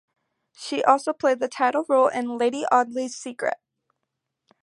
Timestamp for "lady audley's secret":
2.39-3.57